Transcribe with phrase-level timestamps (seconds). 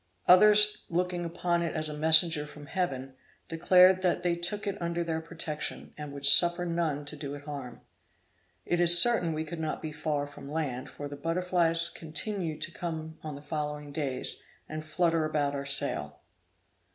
[0.27, 3.13] Others looking upon it as a messenger from Heaven,
[3.47, 7.43] declared that they took it under their protection, and would suffer none to do it
[7.43, 7.81] harm.
[8.65, 12.71] It is certain we could not be far from land, for the butterflies continued to
[12.71, 16.19] come on the following days, and flutter about our sail.